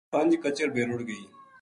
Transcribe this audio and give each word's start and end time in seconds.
پنج 0.13 0.31
کچر 0.43 0.67
بے 0.75 0.81
رُڑھ 0.89 1.03
گئی 1.09 1.23